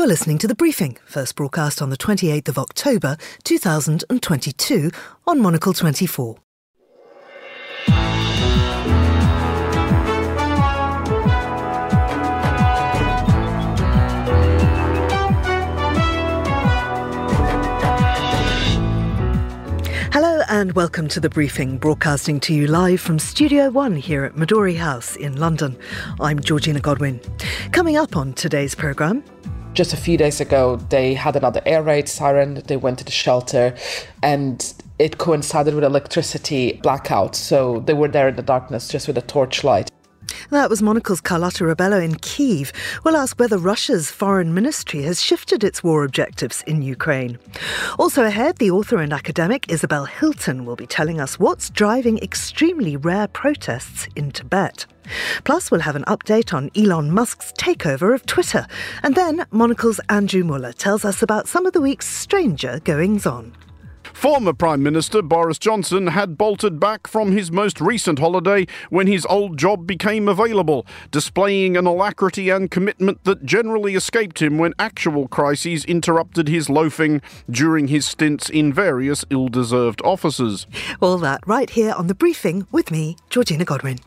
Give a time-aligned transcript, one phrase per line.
[0.00, 4.90] You're listening to The Briefing, first broadcast on the 28th of October 2022
[5.26, 6.38] on Monocle 24.
[20.12, 24.34] Hello and welcome to the briefing, broadcasting to you live from Studio One here at
[24.34, 25.76] Midori House in London.
[26.18, 27.20] I'm Georgina Godwin.
[27.72, 29.22] Coming up on today's programme,
[29.74, 32.62] just a few days ago, they had another air raid siren.
[32.66, 33.74] They went to the shelter
[34.22, 37.34] and it coincided with electricity blackout.
[37.36, 39.90] So they were there in the darkness just with a torchlight.
[40.50, 42.72] That was Monocle's Carlotta Rebelo in Kiev.
[43.04, 47.38] We'll ask whether Russia's foreign ministry has shifted its war objectives in Ukraine.
[47.98, 52.96] Also ahead, the author and academic Isabel Hilton will be telling us what's driving extremely
[52.96, 54.86] rare protests in Tibet.
[55.44, 58.66] Plus, we'll have an update on Elon Musk's takeover of Twitter.
[59.02, 63.54] And then Monocle's Andrew Mueller tells us about some of the week's stranger goings on.
[64.12, 69.24] Former Prime Minister Boris Johnson had bolted back from his most recent holiday when his
[69.26, 75.26] old job became available, displaying an alacrity and commitment that generally escaped him when actual
[75.28, 80.66] crises interrupted his loafing during his stints in various ill deserved offices.
[81.00, 83.98] All that right here on The Briefing with me, Georgina Godwin.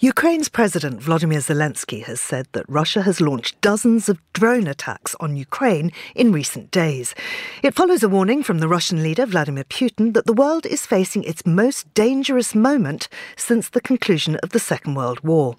[0.00, 5.36] Ukraine's President Vladimir Zelensky has said that Russia has launched dozens of drone attacks on
[5.36, 7.14] Ukraine in recent days.
[7.62, 11.22] It follows a warning from the Russian leader Vladimir Putin that the world is facing
[11.24, 15.56] its most dangerous moment since the conclusion of the Second World War.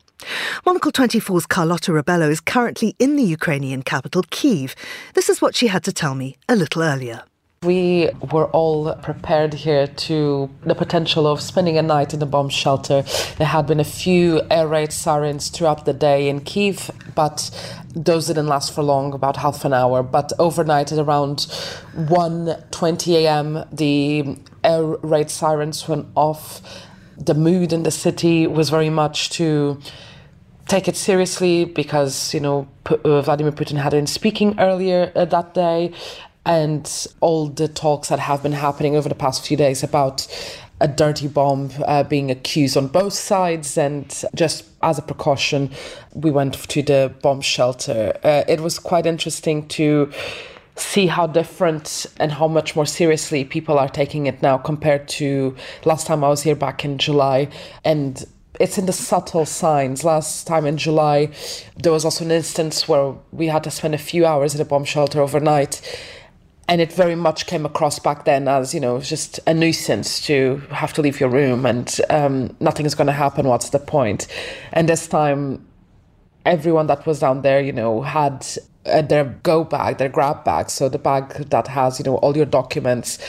[0.65, 4.75] Monocle 24's Carlotta Rebelo is currently in the Ukrainian capital, Kiev.
[5.13, 7.23] This is what she had to tell me a little earlier.
[7.65, 12.49] We were all prepared here to the potential of spending a night in a bomb
[12.49, 13.03] shelter.
[13.37, 17.49] There had been a few air raid sirens throughout the day in Kiev, but
[17.95, 20.03] those didn't last for long, about half an hour.
[20.03, 21.47] But overnight at around
[21.95, 26.61] 1:20 a.m., the air raid sirens went off.
[27.17, 29.79] The mood in the city was very much to
[30.67, 35.25] take it seriously because you know P- uh, Vladimir Putin had been speaking earlier uh,
[35.25, 35.93] that day,
[36.45, 40.27] and all the talks that have been happening over the past few days about
[40.81, 43.77] a dirty bomb uh, being accused on both sides.
[43.77, 45.71] And just as a precaution,
[46.13, 48.17] we went to the bomb shelter.
[48.23, 50.11] Uh, it was quite interesting to
[50.75, 55.55] see how different and how much more seriously people are taking it now compared to
[55.85, 57.47] last time I was here back in July.
[57.85, 58.23] And
[58.59, 60.03] it's in the subtle signs.
[60.03, 61.29] Last time in July,
[61.77, 64.65] there was also an instance where we had to spend a few hours at a
[64.65, 65.81] bomb shelter overnight
[66.67, 70.57] and it very much came across back then as you know just a nuisance to
[70.71, 74.27] have to leave your room and um, nothing is going to happen what's the point?
[74.73, 75.65] And this time
[76.45, 78.45] everyone that was down there you know had
[78.85, 80.69] uh, their go bag their grab bag.
[80.69, 83.19] So the bag that has you know all your documents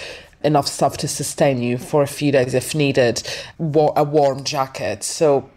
[0.44, 3.22] enough stuff to sustain you for a few days if needed
[3.58, 5.02] a warm jacket.
[5.02, 5.50] So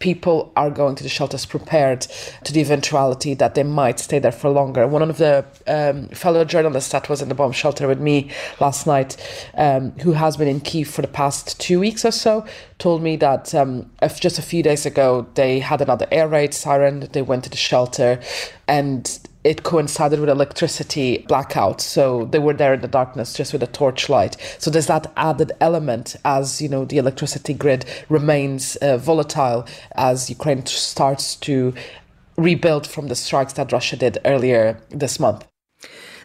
[0.00, 2.00] people are going to the shelters prepared
[2.42, 4.86] to the eventuality that they might stay there for longer.
[4.86, 8.30] One of the um, fellow journalists that was in the bomb shelter with me
[8.60, 9.16] last night,
[9.54, 12.46] um, who has been in Kiev for the past two weeks or so,
[12.78, 17.00] told me that um, just a few days ago they had another air raid siren.
[17.12, 18.20] They went to the shelter
[18.66, 21.80] and it coincided with electricity blackout.
[21.80, 24.36] So they were there in the darkness just with a torchlight.
[24.58, 30.30] So there's that added element as you know the electricity grid remains uh, volatile as
[30.30, 31.74] ukraine starts to
[32.36, 35.49] rebuild from the strikes that russia did earlier this month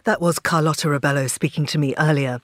[0.06, 2.40] that was Carlotta Rebelo speaking to me earlier.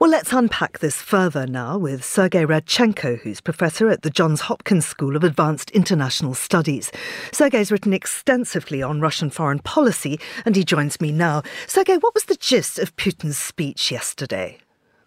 [0.00, 4.86] Well, let's unpack this further now with Sergei Radchenko, who's professor at the Johns Hopkins
[4.86, 6.90] School of Advanced International Studies.
[7.32, 11.42] Sergei's written extensively on Russian foreign policy, and he joins me now.
[11.68, 14.58] Sergei, what was the gist of Putin's speech yesterday?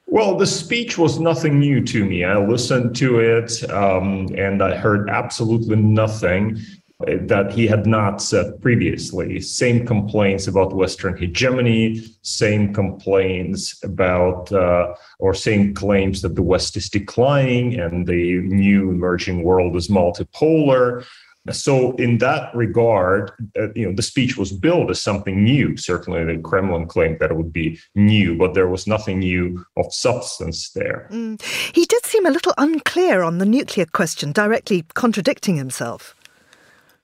[0.08, 2.24] Well, the speech was nothing new to me.
[2.24, 6.60] I listened to it um, and I heard absolutely nothing
[7.00, 9.40] that he had not said previously.
[9.40, 16.76] Same complaints about Western hegemony, same complaints about, uh, or same claims that the West
[16.76, 21.06] is declining and the new emerging world is multipolar.
[21.52, 25.78] So, in that regard, uh, you know, the speech was billed as something new.
[25.78, 29.92] Certainly, the Kremlin claimed that it would be new, but there was nothing new of
[29.92, 31.08] substance there.
[31.10, 31.42] Mm.
[31.74, 36.14] He did seem a little unclear on the nuclear question, directly contradicting himself.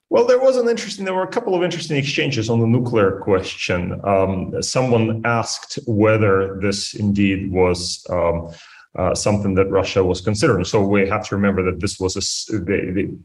[0.08, 1.04] Well, there was an interesting.
[1.04, 4.00] There were a couple of interesting exchanges on the nuclear question.
[4.04, 8.50] Um, someone asked whether this indeed was um,
[8.96, 10.64] uh, something that Russia was considering.
[10.64, 12.20] So we have to remember that this was a,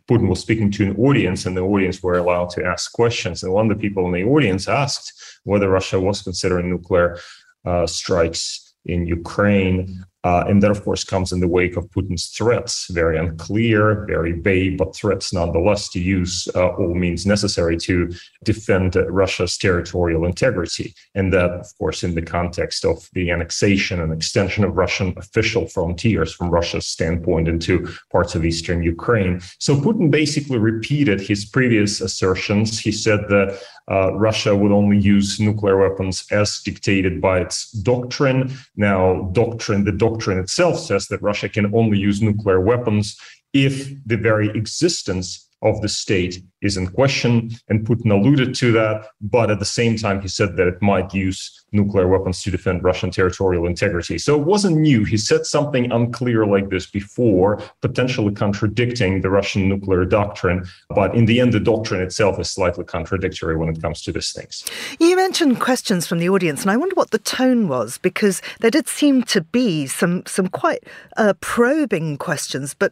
[0.09, 3.43] Putin was speaking to an audience, and the audience were allowed to ask questions.
[3.43, 5.13] And one of the people in the audience asked
[5.43, 7.19] whether Russia was considering nuclear
[7.63, 10.03] uh, strikes in Ukraine.
[10.23, 14.33] Uh, and that, of course, comes in the wake of Putin's threats, very unclear, very
[14.33, 18.11] vague, but threats nonetheless to use uh, all means necessary to
[18.43, 20.93] defend Russia's territorial integrity.
[21.15, 25.67] And that, of course, in the context of the annexation and extension of Russian official
[25.67, 29.41] frontiers from Russia's standpoint into parts of eastern Ukraine.
[29.59, 32.79] So Putin basically repeated his previous assertions.
[32.79, 33.59] He said that
[33.91, 38.51] uh, Russia would only use nuclear weapons as dictated by its doctrine.
[38.77, 43.19] Now, doctrine, the doctrine itself says that Russia can only use nuclear weapons
[43.53, 47.51] if the very existence of the state is in question.
[47.69, 49.07] And Putin alluded to that.
[49.21, 52.83] But at the same time, he said that it might use nuclear weapons to defend
[52.83, 54.17] Russian territorial integrity.
[54.17, 55.05] So it wasn't new.
[55.05, 60.65] He said something unclear like this before, potentially contradicting the Russian nuclear doctrine.
[60.89, 64.33] But in the end, the doctrine itself is slightly contradictory when it comes to these
[64.33, 64.65] things.
[64.99, 68.71] You mentioned questions from the audience, and I wonder what the tone was because there
[68.71, 70.83] did seem to be some some quite
[71.17, 72.91] uh, probing questions, but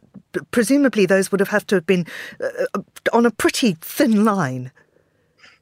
[0.52, 2.06] presumably those would have had to have been
[2.42, 2.82] uh,
[3.12, 4.72] on a pretty pretty thin line.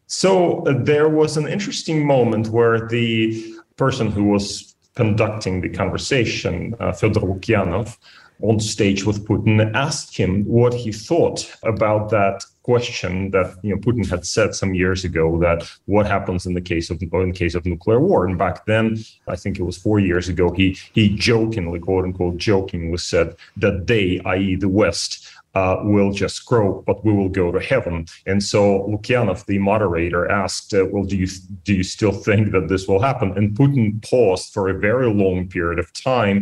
[0.08, 6.76] So uh, there was an interesting moment where the person who was conducting the conversation,
[6.80, 7.98] uh, Fyodor Lukyanov,
[8.42, 13.82] on stage with Putin, asked him what he thought about that question that you know
[13.82, 17.56] Putin had said some years ago that what happens in the case of in case
[17.56, 18.28] of nuclear war.
[18.28, 18.98] And back then,
[19.28, 23.88] I think it was four years ago, he he jokingly, quote unquote, jokingly said that
[23.88, 28.06] they, i.e., the West, uh, will just grow, but we will go to heaven.
[28.26, 28.62] And so
[28.92, 31.28] Lukyanov, the moderator, asked, uh, "Well, do you
[31.68, 35.48] do you still think that this will happen?" And Putin paused for a very long
[35.56, 36.38] period of time,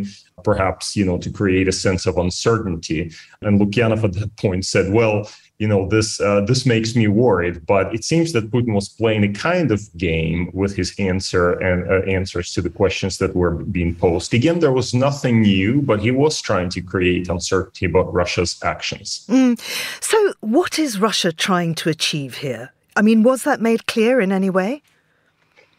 [0.50, 3.00] perhaps you know to create a sense of uncertainty.
[3.44, 5.16] And Lukyanov at that point said, "Well."
[5.58, 9.24] You know this uh, this makes me worried but it seems that putin was playing
[9.24, 13.50] a kind of game with his answer and uh, answers to the questions that were
[13.50, 14.34] being posed.
[14.34, 19.26] Again there was nothing new but he was trying to create uncertainty about russia's actions.
[19.28, 19.58] Mm.
[20.00, 22.72] so what is russia trying to achieve here?
[22.96, 24.82] I mean was that made clear in any way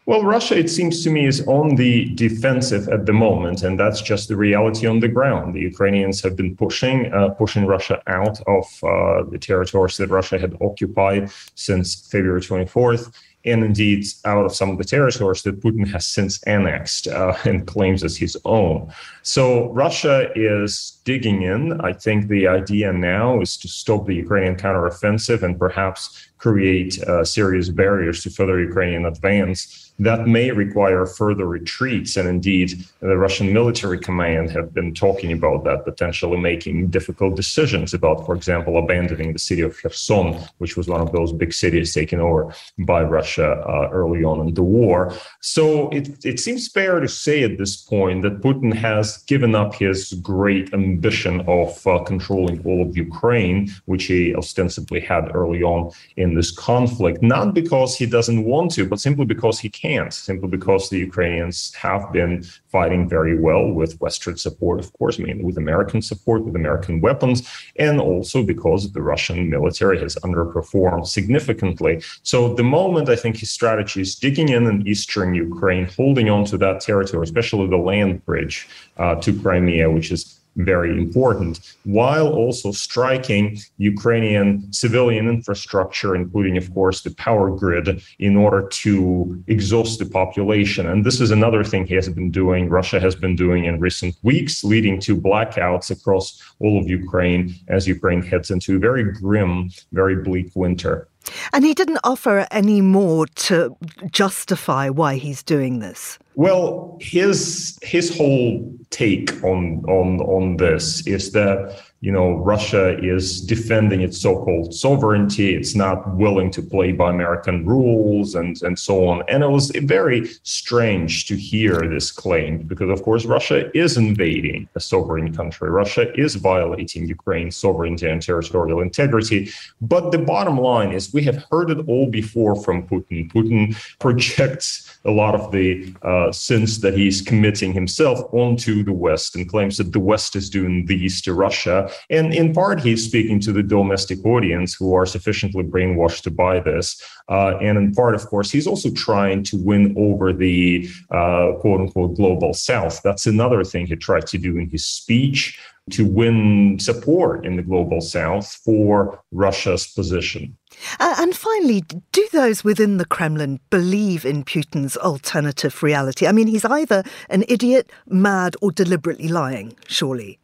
[0.08, 4.02] well, Russia, it seems to me, is on the defensive at the moment, and that's
[4.02, 5.54] just the reality on the ground.
[5.54, 10.40] The Ukrainians have been pushing, uh, pushing Russia out of uh, the territories that Russia
[10.40, 13.14] had occupied since February 24th,
[13.44, 17.68] and indeed out of some of the territories that Putin has since annexed uh, and
[17.68, 18.90] claims as his own.
[19.24, 21.82] So Russia is digging in.
[21.82, 27.24] I think the idea now is to stop the Ukrainian counteroffensive and perhaps create uh,
[27.24, 32.18] serious barriers to further Ukrainian advance that may require further retreats.
[32.18, 37.94] And indeed, the Russian military command have been talking about that, potentially making difficult decisions
[37.94, 41.94] about, for example, abandoning the city of Kherson, which was one of those big cities
[41.94, 45.14] taken over by Russia uh, early on in the war.
[45.42, 49.74] So it, it seems fair to say at this point that Putin has given up
[49.74, 55.92] his great ambition of uh, controlling all of Ukraine, which he ostensibly had early on
[56.18, 60.14] in this conflict, not because he doesn't want to, but simply because he can't can't,
[60.14, 62.44] simply because the Ukrainians have been
[62.76, 67.38] fighting very well with Western support, of course, mainly with American support, with American weapons,
[67.78, 72.02] and also because the Russian military has underperformed significantly.
[72.24, 76.44] So the moment I think his strategy is digging in in eastern Ukraine, holding on
[76.46, 78.68] to that territory, especially the land bridge
[78.98, 86.74] uh, to Crimea, which is very important, while also striking Ukrainian civilian infrastructure, including, of
[86.74, 90.88] course, the power grid, in order to exhaust the population.
[90.88, 94.16] And this is another thing he has been doing, Russia has been doing in recent
[94.24, 99.70] weeks, leading to blackouts across all of Ukraine as Ukraine heads into a very grim,
[99.92, 101.08] very bleak winter.
[101.54, 103.76] And he didn't offer any more to
[104.12, 106.20] justify why he's doing this.
[106.36, 113.42] Well, his his whole take on on on this is that you know, Russia is
[113.42, 115.56] defending its so-called sovereignty.
[115.56, 119.24] It's not willing to play by American rules and, and so on.
[119.28, 124.70] And it was very strange to hear this claim because, of course, Russia is invading
[124.76, 125.72] a sovereign country.
[125.72, 129.50] Russia is violating Ukraine's sovereignty and territorial integrity.
[129.82, 133.32] But the bottom line is we have heard it all before from Putin.
[133.32, 139.36] Putin projects a lot of the uh, sins that he's committing himself onto the West
[139.36, 143.40] and claims that the West is doing these to Russia and in part, he's speaking
[143.42, 147.02] to the domestic audience who are sufficiently brainwashed to buy this.
[147.30, 151.82] Uh, and in part, of course, he's also trying to win over the uh, quote
[151.82, 153.02] unquote global south.
[153.04, 155.60] That's another thing he tried to do in his speech
[155.92, 160.58] to win support in the global south for Russia's position.
[161.00, 166.28] Uh, and finally, do those within the Kremlin believe in Putin's alternative reality?
[166.28, 170.40] I mean, he's either an idiot, mad, or deliberately lying, surely.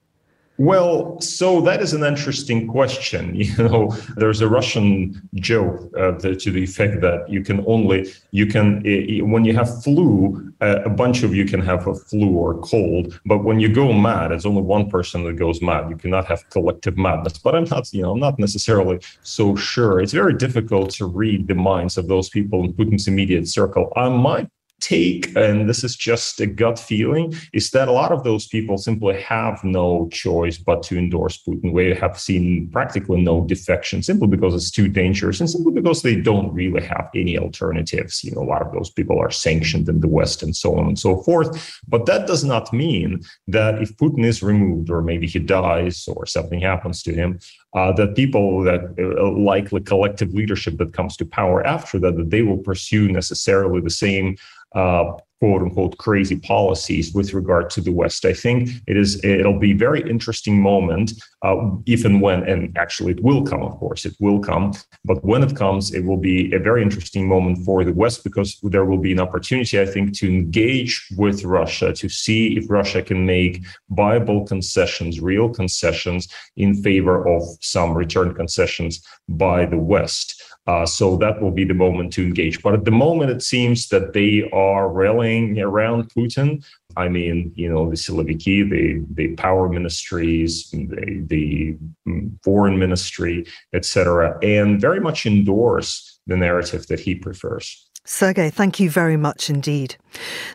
[0.57, 3.36] Well, so that is an interesting question.
[3.43, 8.45] You know, there's a Russian joke uh, to the effect that you can only you
[8.48, 8.81] can
[9.29, 13.19] when you have flu, uh, a bunch of you can have a flu or cold,
[13.25, 15.89] but when you go mad, it's only one person that goes mad.
[15.89, 17.38] You cannot have collective madness.
[17.38, 20.00] But I'm not, you know, I'm not necessarily so sure.
[20.00, 23.91] It's very difficult to read the minds of those people in Putin's immediate circle.
[23.95, 24.50] I might
[24.84, 28.78] take, and this is just a gut feeling, is that a lot of those people
[28.78, 31.72] simply have no choice but to endorse Putin.
[31.72, 36.16] We have seen practically no defection simply because it's too dangerous and simply because they
[36.16, 38.24] don't really have any alternatives.
[38.24, 40.88] You know, a lot of those people are sanctioned in the West and so on
[40.88, 41.80] and so forth.
[41.88, 46.25] But that does not mean that if Putin is removed or maybe he dies or
[46.25, 47.40] something happens to him,
[47.75, 52.15] uh, that people that uh, like the collective leadership that comes to power after that,
[52.18, 54.38] that they will pursue necessarily the same
[54.75, 55.13] uh,
[55.44, 58.24] quote unquote crazy policies with regard to the West.
[58.24, 63.12] I think it is it'll be very interesting moment uh, if and when, and actually
[63.12, 64.72] it will come, of course, it will come.
[65.04, 68.58] But when it comes, it will be a very interesting moment for the West because
[68.64, 73.02] there will be an opportunity, I think, to engage with Russia to see if Russia
[73.02, 80.43] can make viable concessions, real concessions in favor of some return concessions by the West.
[80.65, 82.62] Uh, so that will be the moment to engage.
[82.62, 86.63] But at the moment, it seems that they are rallying around Putin.
[86.96, 91.75] I mean, you know, the Siloviki, the the power ministries, the, the
[92.08, 97.89] mm, foreign ministry, etc., and very much endorse the narrative that he prefers.
[98.05, 99.96] Sergei, thank you very much indeed.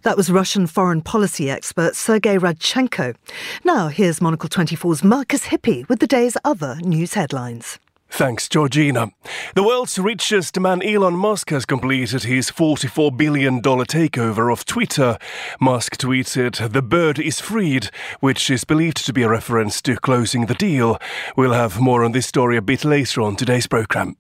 [0.02, 3.14] That was Russian foreign policy expert Sergei Radchenko.
[3.64, 7.78] Now, here's Monocle 24's Marcus Hippi with the day's other news headlines.
[8.10, 9.12] Thanks, Georgina.
[9.54, 15.18] The world's richest man, Elon Musk, has completed his $44 billion takeover of Twitter.
[15.60, 20.46] Musk tweeted, The bird is freed, which is believed to be a reference to closing
[20.46, 20.98] the deal.
[21.36, 24.16] We'll have more on this story a bit later on today's programme.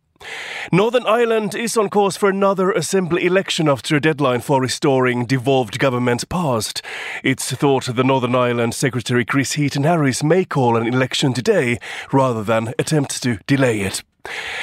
[0.72, 5.78] Northern Ireland is on course for another assembly election after a deadline for restoring devolved
[5.78, 6.82] government passed.
[7.22, 11.78] It's thought the Northern Ireland Secretary Chris Heaton Harris may call an election today
[12.12, 14.02] rather than attempt to delay it.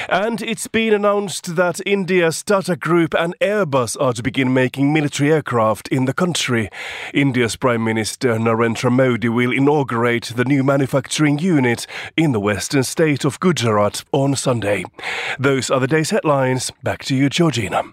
[0.10, 5.32] And it's been announced that India's Tata Group and Airbus are to begin making military
[5.32, 6.70] aircraft in the country.
[7.14, 13.26] India's Prime Minister Narendra Modi will inaugurate the new manufacturing unit in the western state
[13.26, 14.84] of Gujarat on Sunday.
[15.40, 16.72] Those are the day's headlines.
[16.84, 17.84] Back to you, Georgina.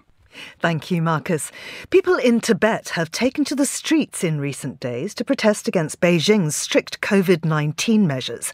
[0.59, 1.51] Thank you, Marcus.
[1.89, 6.55] People in Tibet have taken to the streets in recent days to protest against Beijing's
[6.55, 8.51] strict COVID 19 measures.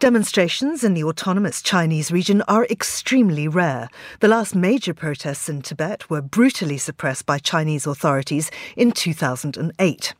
[0.00, 3.88] Demonstrations in the autonomous Chinese region are extremely rare.
[4.20, 10.14] The last major protests in Tibet were brutally suppressed by Chinese authorities in 2008.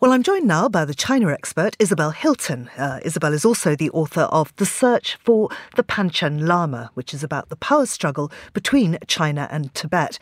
[0.00, 2.70] Well, I'm joined now by the China expert Isabel Hilton.
[2.78, 7.24] Uh, Isabel is also the author of The Search for the Panchen Lama, which is
[7.24, 10.20] about the power struggle between China and Tibet.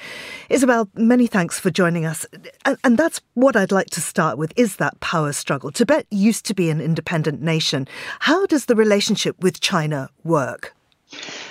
[0.48, 2.24] Isabel, many thanks for joining us.
[2.64, 5.70] And, and that's what I'd like to start with is that power struggle.
[5.70, 7.86] Tibet used to be an independent nation.
[8.20, 10.72] How does the relationship with China work?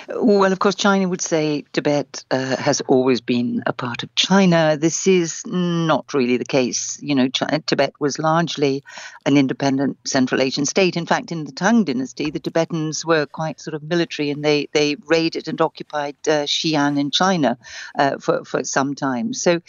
[0.08, 4.76] Well, of course, China would say Tibet uh, has always been a part of China.
[4.78, 6.98] This is not really the case.
[7.02, 8.82] You know, China, Tibet was largely
[9.26, 10.96] an independent Central Asian state.
[10.96, 14.68] In fact, in the Tang dynasty, the Tibetans were quite sort of military and they,
[14.72, 17.56] they raided and occupied uh, Xi'an in China
[17.98, 19.32] uh, for, for some time.
[19.32, 19.60] So,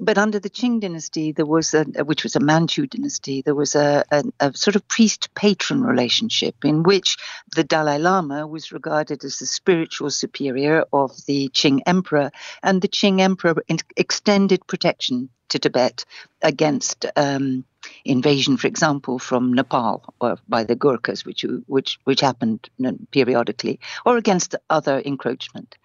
[0.00, 3.74] but under the Qing dynasty, there was a, which was a Manchu dynasty, there was
[3.74, 7.16] a, a, a sort of priest-patron relationship in which
[7.54, 12.30] the Dalai Lama was regarded as the spiritual superior of the Qing emperor,
[12.62, 13.54] and the Qing emperor
[13.96, 16.04] extended protection to Tibet
[16.42, 17.64] against um,
[18.04, 22.68] invasion, for example, from Nepal or by the Gurkhas, which which which happened
[23.12, 25.76] periodically, or against other encroachment.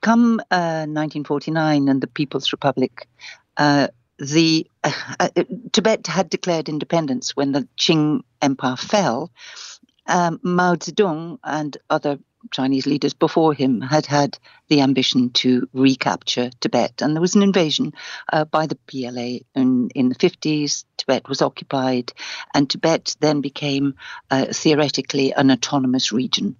[0.00, 3.06] Come uh, 1949 and the People's Republic
[3.56, 5.28] uh, the uh,
[5.72, 9.30] Tibet had declared independence when the Qing Empire fell.
[10.06, 12.18] Um, Mao Zedong and other
[12.50, 17.00] Chinese leaders before him had had the ambition to recapture Tibet.
[17.00, 17.92] And there was an invasion
[18.32, 20.84] uh, by the PLA in, in the 50s.
[20.96, 22.12] Tibet was occupied,
[22.54, 23.94] and Tibet then became
[24.30, 26.56] uh, theoretically an autonomous region.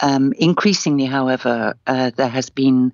[0.00, 2.92] Um, increasingly, however, uh, there has been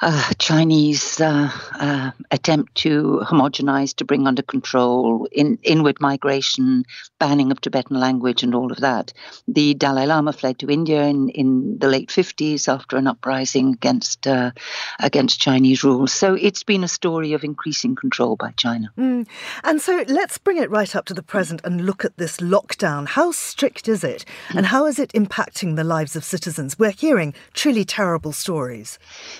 [0.00, 6.84] uh, Chinese uh, uh, attempt to homogenize, to bring under control, in, inward migration,
[7.18, 9.12] banning of Tibetan language, and all of that.
[9.48, 14.26] The Dalai Lama fled to India in, in the late 50s after an uprising against
[14.26, 14.52] uh,
[15.00, 16.06] against Chinese rule.
[16.06, 18.92] So it's been a story of increasing control by China.
[18.96, 19.26] Mm.
[19.64, 23.08] And so let's bring it right up to the present and look at this lockdown.
[23.08, 26.78] How strict is it, and how is it impacting the lives of citizens?
[26.78, 28.98] We're hearing truly terrible stories.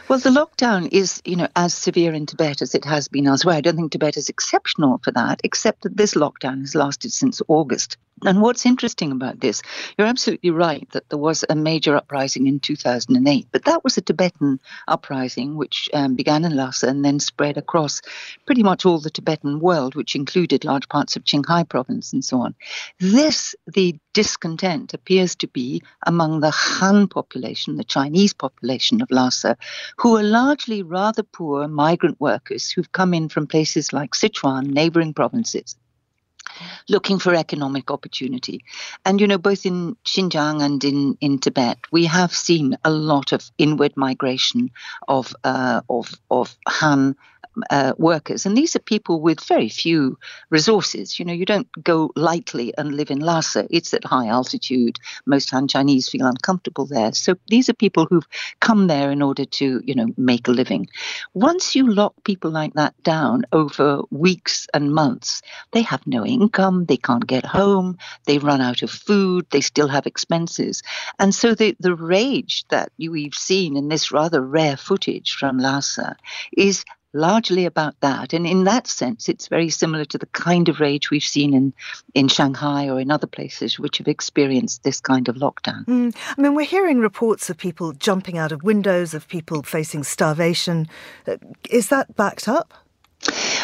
[0.08, 3.56] Well, the lockdown is, you know, as severe in Tibet as it has been elsewhere.
[3.56, 7.42] I don't think Tibet is exceptional for that, except that this lockdown has lasted since
[7.48, 7.96] August.
[8.24, 9.62] And what's interesting about this,
[9.96, 14.00] you're absolutely right that there was a major uprising in 2008, but that was a
[14.00, 18.00] Tibetan uprising which um, began in Lhasa and then spread across
[18.46, 22.40] pretty much all the Tibetan world, which included large parts of Qinghai province and so
[22.40, 22.54] on.
[22.98, 29.56] This, the discontent, appears to be among the Han population, the Chinese population of Lhasa,
[29.96, 35.14] who are largely rather poor migrant workers who've come in from places like Sichuan, neighboring
[35.14, 35.76] provinces
[36.88, 38.64] looking for economic opportunity.
[39.04, 43.32] And, you know, both in Xinjiang and in, in Tibet, we have seen a lot
[43.32, 44.70] of inward migration
[45.06, 47.16] of, uh, of, of Han
[47.70, 48.46] uh, workers.
[48.46, 50.18] And these are people with very few
[50.50, 51.18] resources.
[51.18, 53.66] You know, you don't go lightly and live in Lhasa.
[53.70, 54.98] It's at high altitude.
[55.26, 57.12] Most Han Chinese feel uncomfortable there.
[57.12, 58.26] So these are people who've
[58.60, 60.88] come there in order to, you know, make a living.
[61.34, 66.84] Once you lock people like that down over weeks and months, they have no income.
[66.84, 67.98] They can't get home.
[68.24, 69.46] They run out of food.
[69.50, 70.82] They still have expenses.
[71.18, 76.16] And so the, the rage that we've seen in this rather rare footage from Lhasa
[76.56, 76.84] is
[77.18, 78.32] largely about that.
[78.32, 81.74] And in that sense, it's very similar to the kind of rage we've seen in,
[82.14, 85.84] in Shanghai or in other places which have experienced this kind of lockdown.
[85.86, 86.16] Mm.
[86.36, 90.88] I mean, we're hearing reports of people jumping out of windows, of people facing starvation.
[91.26, 91.36] Uh,
[91.68, 92.72] is that backed up?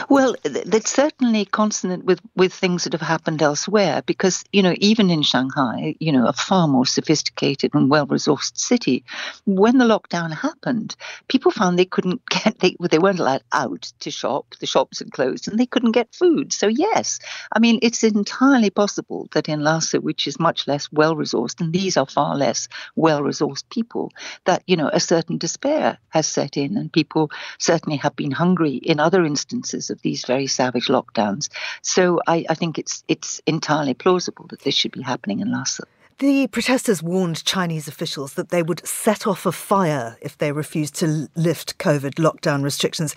[0.09, 5.09] Well, that's certainly consonant with, with things that have happened elsewhere because, you know, even
[5.11, 9.05] in Shanghai, you know, a far more sophisticated and well resourced city,
[9.47, 10.95] when the lockdown happened,
[11.29, 15.13] people found they couldn't get, they, they weren't allowed out to shop, the shops had
[15.13, 16.53] closed, and they couldn't get food.
[16.53, 17.19] So, yes,
[17.53, 21.73] I mean, it's entirely possible that in Lhasa, which is much less well resourced, and
[21.73, 24.13] these are far less well resourced people,
[24.45, 28.75] that, you know, a certain despair has set in, and people certainly have been hungry
[28.75, 31.49] in other instances of these very savage lockdowns.
[31.81, 35.85] So I, I think it's it's entirely plausible that this should be happening in Lhasa.
[36.19, 40.95] The protesters warned Chinese officials that they would set off a fire if they refused
[40.97, 43.17] to lift COVID lockdown restrictions.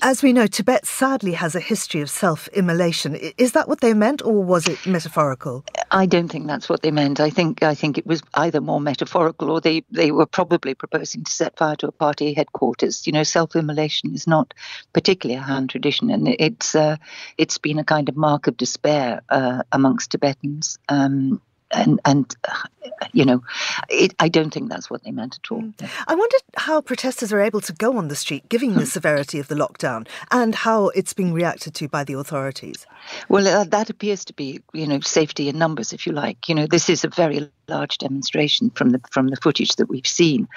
[0.00, 3.16] As we know, Tibet sadly has a history of self immolation.
[3.36, 5.64] Is that what they meant, or was it metaphorical?
[5.90, 7.20] I don't think that's what they meant.
[7.20, 11.24] I think I think it was either more metaphorical, or they, they were probably proposing
[11.24, 13.06] to set fire to a party headquarters.
[13.06, 14.54] You know, self immolation is not
[14.92, 16.96] particularly a Han tradition, and it's uh,
[17.36, 20.78] it's been a kind of mark of despair uh, amongst Tibetans.
[20.88, 21.42] Um,
[21.74, 22.34] and and
[23.12, 23.42] you know,
[23.88, 25.62] it, I don't think that's what they meant at all.
[25.62, 25.90] Mm.
[26.06, 28.86] I wondered how protesters are able to go on the street, given the hmm.
[28.86, 32.86] severity of the lockdown, and how it's being reacted to by the authorities.
[33.28, 36.48] Well, uh, that appears to be, you know, safety in numbers, if you like.
[36.48, 40.06] You know, this is a very large demonstration from the from the footage that we've
[40.06, 40.48] seen,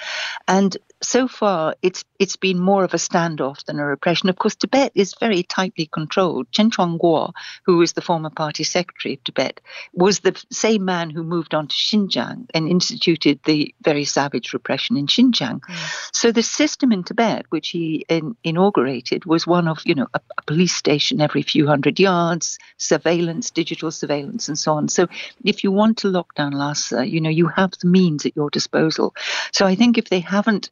[0.46, 4.28] and so far it's it's been more of a standoff than a repression.
[4.28, 6.50] Of course, Tibet is very tightly controlled.
[6.50, 7.32] Chen Quanguo,
[7.64, 9.60] who was the former party secretary of Tibet,
[9.92, 14.96] was the same man who moved on to Xinjiang and instituted the very savage repression
[14.96, 15.60] in Xinjiang.
[15.60, 16.10] Mm.
[16.12, 20.20] So the system in Tibet, which he in, inaugurated, was one of you know a,
[20.36, 24.88] a police station every few hundred yards, surveillance, digital surveillance, and so on.
[24.88, 25.06] So
[25.44, 28.50] if you want to lock down Lhasa, you know you have the means at your
[28.50, 29.14] disposal.
[29.52, 30.70] So I think if they haven't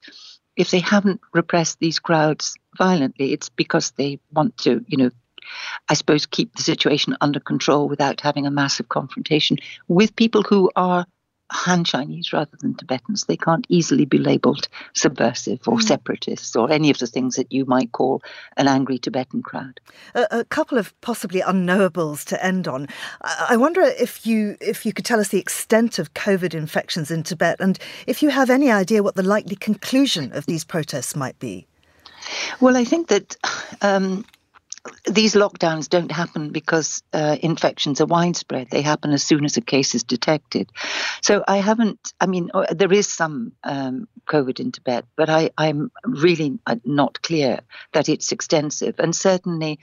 [0.56, 5.10] if they haven't repressed these crowds violently, it's because they want to, you know,
[5.88, 10.70] I suppose keep the situation under control without having a massive confrontation with people who
[10.74, 11.06] are
[11.50, 13.24] Han Chinese rather than Tibetans.
[13.24, 15.82] They can't easily be labeled subversive or mm.
[15.82, 18.22] separatists or any of the things that you might call
[18.56, 19.80] an angry Tibetan crowd.
[20.14, 22.88] A, a couple of possibly unknowables to end on.
[23.22, 27.10] I, I wonder if you if you could tell us the extent of COVID infections
[27.10, 31.14] in Tibet and if you have any idea what the likely conclusion of these protests
[31.14, 31.66] might be.
[32.60, 33.36] Well, I think that
[33.82, 34.24] um,
[35.04, 38.68] these lockdowns don't happen because uh, infections are widespread.
[38.70, 40.70] They happen as soon as a case is detected.
[41.22, 45.50] So I haven't, I mean, uh, there is some um, COVID in Tibet, but I,
[45.56, 47.60] I'm really uh, not clear
[47.92, 48.96] that it's extensive.
[48.98, 49.78] And certainly,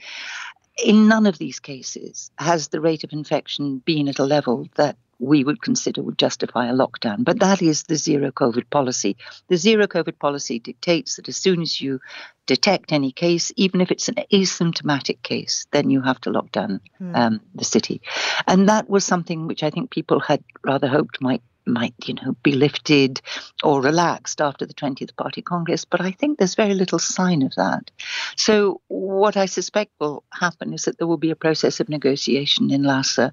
[0.82, 4.96] in none of these cases has the rate of infection been at a level that
[5.18, 7.24] we would consider would justify a lockdown.
[7.24, 9.16] But that is the zero COVID policy.
[9.48, 12.00] The zero COVID policy dictates that as soon as you
[12.46, 16.80] detect any case, even if it's an asymptomatic case, then you have to lock down
[16.98, 17.14] hmm.
[17.14, 18.02] um, the city.
[18.46, 22.36] And that was something which I think people had rather hoped might might, you know,
[22.42, 23.20] be lifted
[23.62, 27.54] or relaxed after the 20th Party Congress, but I think there's very little sign of
[27.56, 27.90] that.
[28.36, 32.70] So what I suspect will happen is that there will be a process of negotiation
[32.70, 33.32] in Lhasa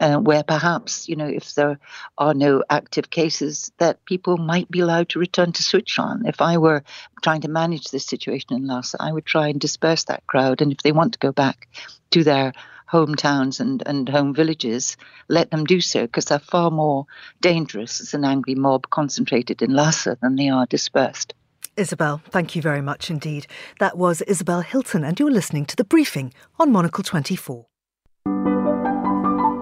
[0.00, 1.78] uh, where perhaps, you know, if there
[2.18, 6.28] are no active cases, that people might be allowed to return to Sichuan.
[6.28, 6.82] If I were
[7.22, 10.60] trying to manage this situation in Lhasa, I would try and disperse that crowd.
[10.60, 11.68] And if they want to go back
[12.10, 12.52] to their
[12.94, 14.96] hometowns and, and home villages,
[15.28, 17.06] let them do so because they're far more
[17.40, 21.34] dangerous as an angry mob concentrated in Lhasa than they are dispersed.
[21.76, 23.48] Isabel, thank you very much indeed.
[23.80, 27.66] That was Isabel Hilton, and you're listening to the briefing on Monocle 24.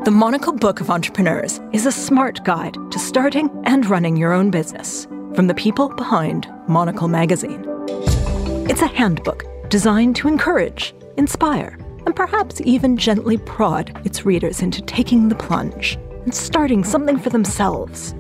[0.05, 4.51] The Monocle Book of Entrepreneurs is a smart guide to starting and running your own
[4.51, 7.65] business from the people behind Monocle Magazine.
[8.69, 14.83] It's a handbook designed to encourage, inspire, and perhaps even gently prod its readers into
[14.83, 18.15] taking the plunge and starting something for themselves.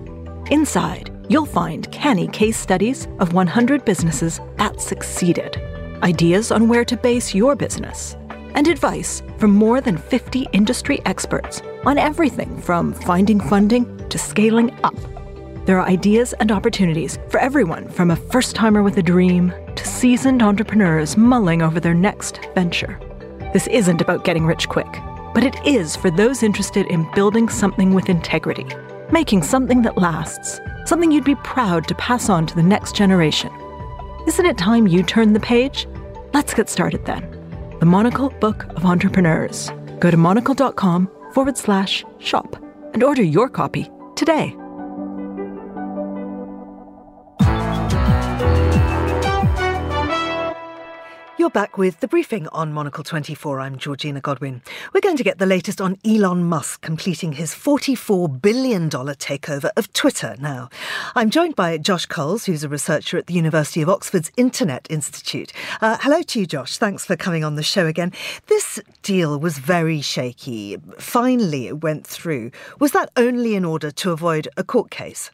[0.50, 5.56] Inside, you'll find canny case studies of 100 businesses that succeeded,
[6.02, 8.16] ideas on where to base your business,
[8.54, 14.76] and advice from more than 50 industry experts on everything from finding funding to scaling
[14.84, 14.96] up.
[15.64, 19.86] There are ideas and opportunities for everyone from a first timer with a dream to
[19.86, 22.98] seasoned entrepreneurs mulling over their next venture.
[23.52, 24.90] This isn't about getting rich quick,
[25.34, 28.66] but it is for those interested in building something with integrity,
[29.10, 33.52] making something that lasts, something you'd be proud to pass on to the next generation.
[34.26, 35.86] Isn't it time you turned the page?
[36.32, 37.28] Let's get started then.
[37.78, 39.70] The Monocle Book of Entrepreneurs.
[40.00, 42.56] Go to monocle.com forward slash shop
[42.94, 44.56] and order your copy today.
[51.42, 53.58] You're back with the briefing on Monocle 24.
[53.58, 54.62] I'm Georgina Godwin.
[54.94, 59.92] We're going to get the latest on Elon Musk completing his $44 billion takeover of
[59.92, 60.68] Twitter now.
[61.16, 65.52] I'm joined by Josh Cowls, who's a researcher at the University of Oxford's Internet Institute.
[65.80, 66.78] Uh, hello to you, Josh.
[66.78, 68.12] Thanks for coming on the show again.
[68.46, 70.76] This deal was very shaky.
[70.96, 72.52] Finally, it went through.
[72.78, 75.32] Was that only in order to avoid a court case?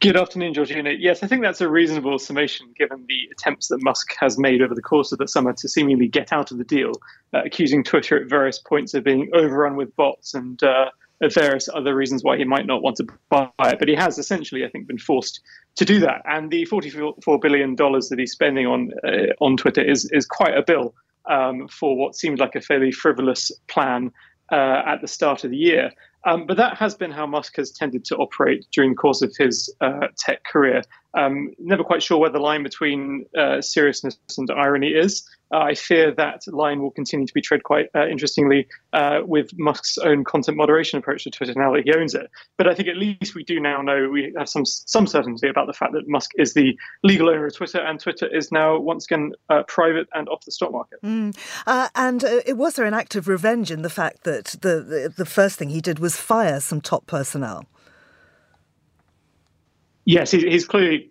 [0.00, 0.92] Good afternoon, Georgina.
[0.98, 4.74] Yes, I think that's a reasonable summation given the attempts that Musk has made over
[4.74, 6.92] the course of the summer to seemingly get out of the deal,
[7.34, 10.86] uh, accusing Twitter at various points of being overrun with bots and uh,
[11.30, 13.78] various other reasons why he might not want to buy it.
[13.78, 15.40] But he has essentially, I think, been forced
[15.76, 16.22] to do that.
[16.24, 20.62] And the $44 billion that he's spending on, uh, on Twitter is, is quite a
[20.62, 20.94] bill
[21.26, 24.12] um, for what seemed like a fairly frivolous plan
[24.50, 25.90] uh, at the start of the year.
[26.26, 29.34] Um, but that has been how Musk has tended to operate during the course of
[29.38, 30.82] his uh, tech career.
[31.16, 35.26] Um, never quite sure where the line between uh, seriousness and irony is.
[35.52, 39.50] Uh, I fear that line will continue to be tread quite uh, interestingly uh, with
[39.58, 42.30] Musk's own content moderation approach to Twitter now that he owns it.
[42.56, 45.66] But I think at least we do now know we have some some certainty about
[45.66, 49.06] the fact that Musk is the legal owner of Twitter, and Twitter is now once
[49.06, 51.00] again uh, private and off the stock market.
[51.02, 51.36] Mm.
[51.94, 55.26] and it was there an act of revenge in the fact that the, the the
[55.26, 57.64] first thing he did was fire some top personnel.
[60.04, 61.10] Yes, he's clearly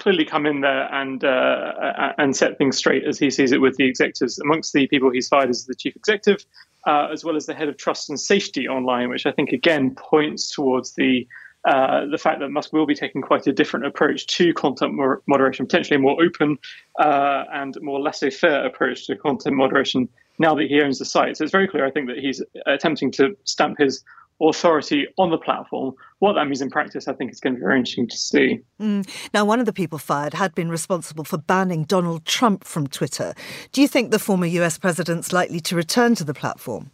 [0.00, 3.76] clearly come in there and uh, and set things straight as he sees it with
[3.76, 4.38] the executives.
[4.40, 6.44] Amongst the people he's fired is the chief executive,
[6.86, 9.94] uh, as well as the head of trust and safety online, which I think again
[9.94, 11.26] points towards the
[11.66, 14.94] uh, the fact that Musk will be taking quite a different approach to content
[15.26, 16.58] moderation, potentially a more open
[16.98, 20.08] uh, and more laissez-faire approach to content moderation
[20.38, 21.36] now that he owns the site.
[21.36, 24.02] So it's very clear, I think, that he's attempting to stamp his
[24.40, 25.94] authority on the platform.
[26.18, 28.60] What that means in practice, I think, is going to be very interesting to see.
[28.80, 29.08] Mm.
[29.34, 33.34] Now, one of the people fired had been responsible for banning Donald Trump from Twitter.
[33.72, 36.90] Do you think the former US president's likely to return to the platform?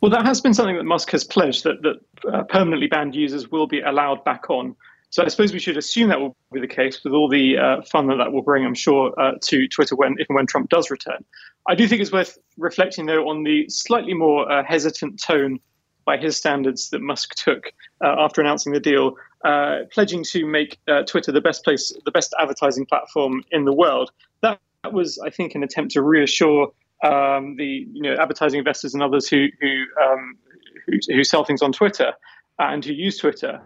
[0.00, 3.50] Well, that has been something that Musk has pledged that, that uh, permanently banned users
[3.50, 4.76] will be allowed back on.
[5.12, 7.82] So I suppose we should assume that will be the case with all the uh,
[7.82, 10.70] fun that that will bring, I'm sure, uh, to Twitter when if and when Trump
[10.70, 11.22] does return.
[11.68, 15.60] I do think it's worth reflecting, though, on the slightly more uh, hesitant tone
[16.06, 20.78] by his standards that Musk took uh, after announcing the deal, uh, pledging to make
[20.88, 24.10] uh, Twitter the best place, the best advertising platform in the world.
[24.40, 26.72] That that was, I think, an attempt to reassure
[27.04, 30.38] um, the you know advertising investors and others who who, um,
[30.86, 32.14] who, who sell things on Twitter
[32.58, 33.60] and who use Twitter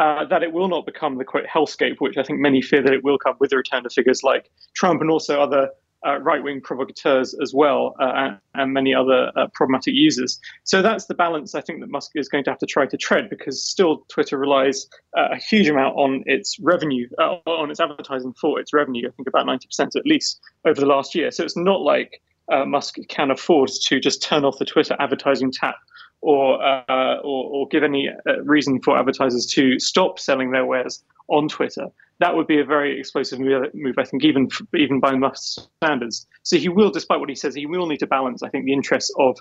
[0.00, 2.92] uh, that it will not become the quote hellscape, which I think many fear that
[2.92, 5.68] it will come with the return of figures like Trump and also other
[6.06, 10.40] uh, right-wing provocateurs as well, uh, and, and, many other uh, problematic users.
[10.64, 12.96] So that's the balance I think that Musk is going to have to try to
[12.96, 17.80] tread, because still Twitter relies uh, a huge amount on its revenue, uh, on its
[17.80, 19.06] advertising for its revenue.
[19.06, 21.30] I think about ninety percent at least over the last year.
[21.30, 25.52] So it's not like uh, Musk can afford to just turn off the Twitter advertising
[25.52, 25.76] tap
[26.22, 31.02] or, uh, or, or give any uh, reason for advertisers to stop selling their wares
[31.28, 31.86] on Twitter.
[32.18, 36.26] That would be a very explosive move, I think, even even by Musk's standards.
[36.42, 38.74] So he will, despite what he says, he will need to balance, I think, the
[38.74, 39.38] interests of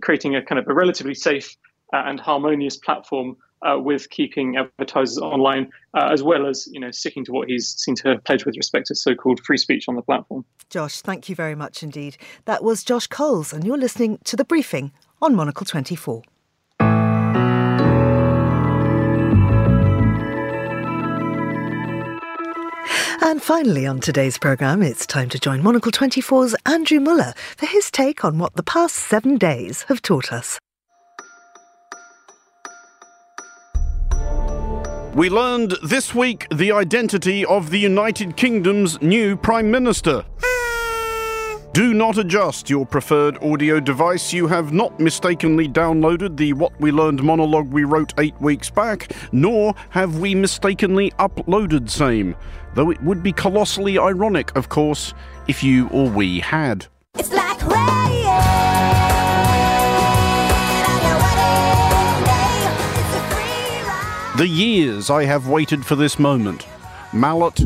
[0.00, 1.56] creating a kind of a relatively safe
[1.92, 6.90] uh, and harmonious platform uh, with keeping advertisers online, uh, as well as you know
[6.90, 10.02] sticking to what he's seen to pledge with respect to so-called free speech on the
[10.02, 10.44] platform.
[10.68, 12.16] Josh, thank you very much indeed.
[12.44, 16.22] That was Josh Cowls, and you're listening to the briefing on Monocle 24.
[23.28, 27.90] And finally, on today's programme, it's time to join Monocle 24's Andrew Mueller for his
[27.90, 30.60] take on what the past seven days have taught us.
[35.16, 40.24] We learned this week the identity of the United Kingdom's new Prime Minister.
[41.76, 44.32] Do not adjust your preferred audio device.
[44.32, 49.12] You have not mistakenly downloaded the What We Learned monologue we wrote eight weeks back,
[49.30, 52.34] nor have we mistakenly uploaded same.
[52.72, 55.12] Though it would be colossally ironic, of course,
[55.48, 56.86] if you or we had.
[57.14, 57.58] It's like
[64.38, 66.66] The years I have waited for this moment.
[67.12, 67.60] Mallet.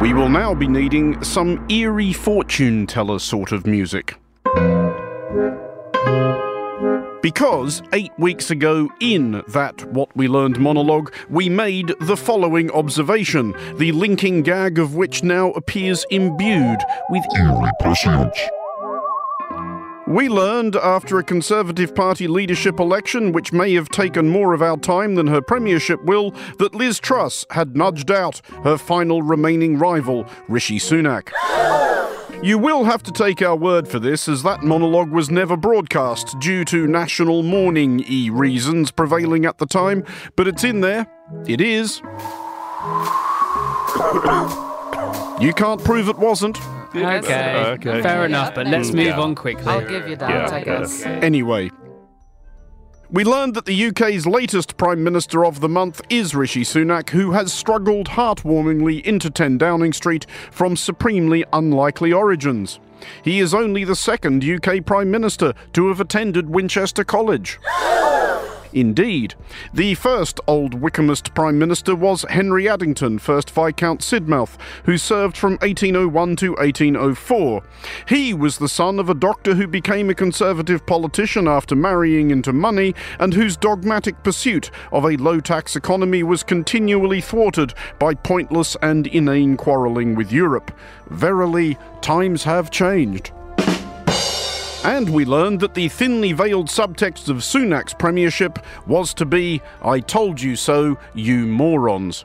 [0.00, 4.16] We will now be needing some eerie fortune teller sort of music.
[7.20, 13.54] Because eight weeks ago, in that What We Learned monologue, we made the following observation,
[13.76, 16.78] the linking gag of which now appears imbued
[17.10, 18.38] with eerie prescience.
[20.10, 24.76] We learned after a Conservative Party leadership election, which may have taken more of our
[24.76, 30.26] time than her premiership will, that Liz Truss had nudged out her final remaining rival,
[30.48, 31.30] Rishi Sunak.
[32.42, 36.36] You will have to take our word for this, as that monologue was never broadcast
[36.40, 40.02] due to national mourning e reasons prevailing at the time,
[40.34, 41.06] but it's in there.
[41.46, 41.98] It is.
[45.40, 46.58] You can't prove it wasn't.
[46.94, 47.64] Okay.
[47.66, 48.02] okay.
[48.02, 49.20] Fair enough, but let's move yeah.
[49.20, 49.66] on quickly.
[49.66, 51.02] I'll give you that, yeah, I guess.
[51.04, 51.70] Anyway.
[53.12, 57.32] We learned that the UK's latest Prime Minister of the Month is Rishi Sunak, who
[57.32, 62.78] has struggled heartwarmingly into 10 Downing Street from supremely unlikely origins.
[63.24, 67.58] He is only the second UK Prime Minister to have attended Winchester College.
[68.72, 69.34] Indeed.
[69.74, 75.52] The first old Wykehamist Prime Minister was Henry Addington, 1st Viscount Sidmouth, who served from
[75.54, 77.62] 1801 to 1804.
[78.06, 82.52] He was the son of a doctor who became a Conservative politician after marrying into
[82.52, 88.76] money and whose dogmatic pursuit of a low tax economy was continually thwarted by pointless
[88.82, 90.70] and inane quarrelling with Europe.
[91.08, 93.32] Verily, times have changed.
[94.82, 100.00] And we learned that the thinly veiled subtext of Sunak's premiership was to be, I
[100.00, 102.24] told you so, you morons.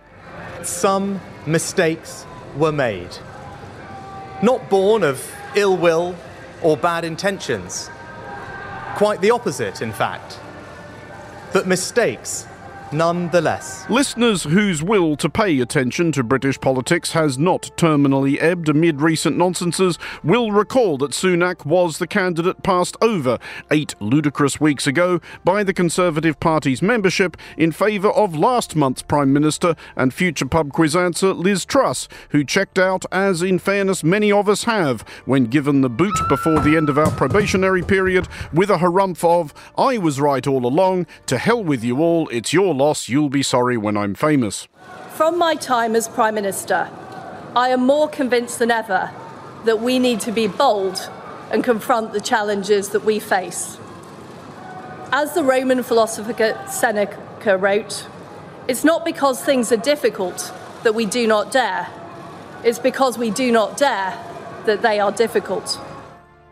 [0.64, 3.18] Some mistakes were made.
[4.42, 6.16] Not born of ill will
[6.64, 7.90] or bad intentions.
[8.96, 10.40] Quite the opposite, in fact.
[11.52, 12.48] But mistakes
[12.96, 13.86] nonetheless.
[13.90, 19.38] Listeners whose will to pay attention to British politics has not terminally ebbed amid recent
[19.38, 23.38] nonsenses will recall that Sunak was the candidate passed over
[23.72, 29.34] eight ludicrous weeks ago by the Conservative Party's membership in favour of last month's Prime
[29.34, 34.32] Minister and future pub quiz answer Liz Truss, who checked out, as in fairness many
[34.32, 38.70] of us have, when given the boot before the end of our probationary period, with
[38.70, 42.74] a harumph of, I was right all along, to hell with you all, it's your
[42.86, 44.68] loss, you'll be sorry when I'm famous.
[45.16, 46.88] From my time as Prime Minister,
[47.56, 49.10] I am more convinced than ever
[49.64, 51.10] that we need to be bold
[51.52, 53.80] and confront the challenges that we face.
[55.12, 56.34] As the Roman philosopher
[56.70, 58.08] Seneca wrote,
[58.68, 61.88] it's not because things are difficult that we do not dare,
[62.64, 64.14] it's because we do not dare
[64.66, 65.80] that they are difficult.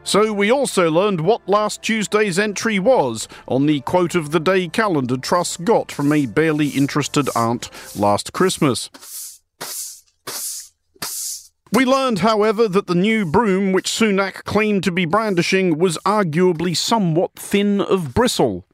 [0.06, 4.68] So we also learned what last Tuesday's entry was on the quote of the day
[4.68, 8.90] calendar Truss got from a barely interested aunt last Christmas.
[11.72, 16.78] We learned, however, that the new broom which Sunak claimed to be brandishing was arguably
[16.78, 18.66] somewhat thin of bristle.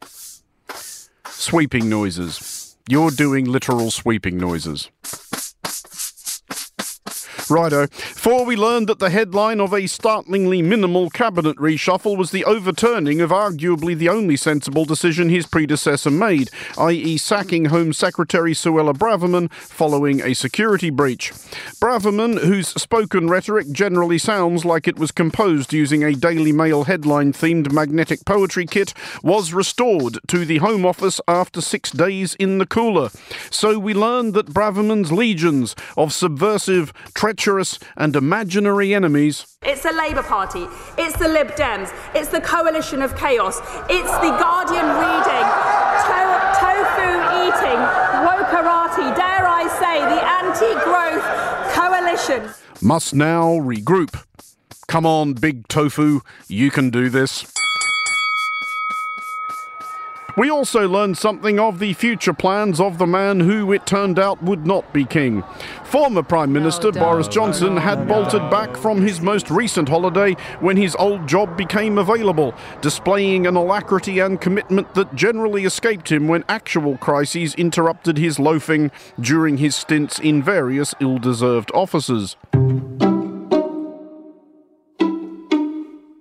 [1.29, 2.75] Sweeping noises.
[2.89, 4.89] You're doing literal sweeping noises.
[7.49, 7.87] Righto.
[7.87, 13.21] For we learned that the headline of a startlingly minimal cabinet reshuffle was the overturning
[13.21, 19.51] of arguably the only sensible decision his predecessor made, i.e., sacking Home Secretary Suella Braverman
[19.51, 21.31] following a security breach.
[21.81, 27.33] Braverman, whose spoken rhetoric generally sounds like it was composed using a Daily Mail headline
[27.33, 32.67] themed magnetic poetry kit, was restored to the Home Office after six days in the
[32.67, 33.09] cooler.
[33.49, 39.57] So we learned that Braverman's legions of subversive, treacherous, treacherous and imaginary enemies.
[39.63, 44.31] It's the Labour Party, it's the Lib Dems, it's the coalition of chaos, it's the
[44.37, 45.47] Guardian reading,
[46.03, 47.09] to- tofu
[47.47, 47.79] eating,
[48.27, 51.23] wokerati, dare I say, the anti growth
[51.73, 52.53] coalition.
[52.81, 54.21] Must now regroup.
[54.87, 57.45] Come on, big tofu, you can do this.
[60.39, 64.41] We also learned something of the future plans of the man who, it turned out,
[64.41, 65.43] would not be king.
[65.83, 70.37] Former Prime Minister no, Boris Johnson no, had bolted back from his most recent holiday
[70.61, 76.29] when his old job became available, displaying an alacrity and commitment that generally escaped him
[76.29, 82.37] when actual crises interrupted his loafing during his stints in various ill deserved offices.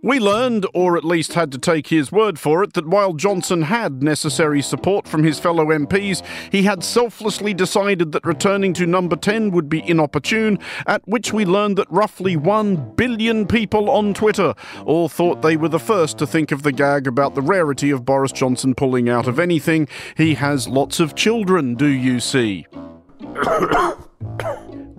[0.01, 3.63] We learned, or at least had to take his word for it, that while Johnson
[3.63, 9.17] had necessary support from his fellow MPs, he had selflessly decided that returning to number
[9.17, 14.55] 10 would be inopportune, at which we learned that roughly 1 billion people on Twitter
[14.85, 18.05] all thought they were the first to think of the gag about the rarity of
[18.05, 19.89] Boris Johnson pulling out of anything.
[20.17, 22.67] He has lots of children, do you see?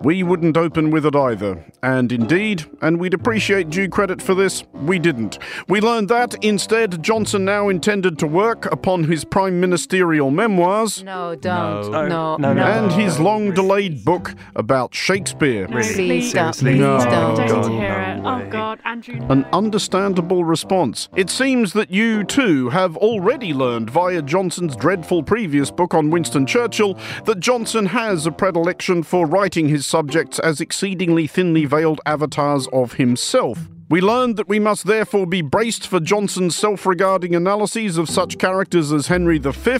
[0.02, 1.62] We wouldn't open with it either.
[1.82, 5.38] And indeed, and we'd appreciate due credit for this, we didn't.
[5.68, 11.02] We learned that instead, Johnson now intended to work upon his prime ministerial memoirs.
[11.02, 11.90] No, don't.
[11.90, 12.54] No, no, no.
[12.54, 15.68] no and his long delayed book about Shakespeare.
[15.68, 16.56] No, please don't.
[16.56, 17.04] Please no.
[17.04, 17.48] don't.
[17.48, 18.20] Don't hear it.
[18.24, 19.20] Oh, God, Andrew.
[19.28, 21.10] An understandable response.
[21.14, 26.46] It seems that you, too, have already learned via Johnson's dreadful previous book on Winston
[26.46, 32.68] Churchill that Johnson has a predilection for writing his subjects as exceedingly thinly veiled avatars
[32.72, 33.68] of himself.
[33.90, 38.38] We learned that we must therefore be braced for Johnson's self regarding analyses of such
[38.38, 39.78] characters as Henry V,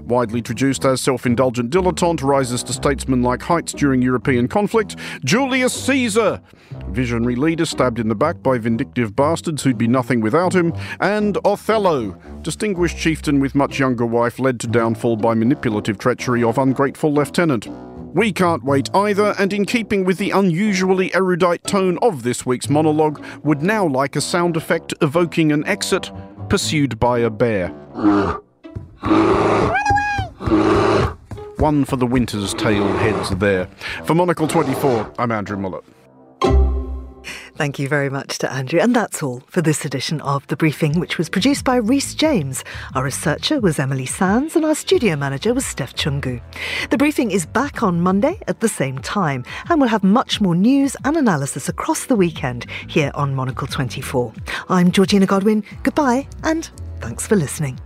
[0.00, 4.96] widely traduced as self indulgent dilettante, rises to statesmanlike heights during European conflict,
[5.26, 6.40] Julius Caesar,
[6.88, 11.36] visionary leader stabbed in the back by vindictive bastards who'd be nothing without him, and
[11.44, 17.12] Othello, distinguished chieftain with much younger wife led to downfall by manipulative treachery of ungrateful
[17.12, 17.68] lieutenant.
[18.12, 22.68] We can't wait either, and in keeping with the unusually erudite tone of this week's
[22.68, 26.10] monologue, would now like a sound effect evoking an exit
[26.48, 27.68] pursued by a bear.
[31.58, 33.68] One for the Winter's Tale heads there.
[34.04, 35.82] For Monocle 24, I'm Andrew Mueller.
[37.60, 38.80] Thank you very much to Andrew.
[38.80, 42.64] And that's all for this edition of The Briefing, which was produced by Rhys James.
[42.94, 46.40] Our researcher was Emily Sands, and our studio manager was Steph Chungu.
[46.88, 50.54] The Briefing is back on Monday at the same time, and we'll have much more
[50.54, 54.32] news and analysis across the weekend here on Monocle 24.
[54.70, 55.62] I'm Georgina Godwin.
[55.82, 56.70] Goodbye, and
[57.00, 57.78] thanks for listening.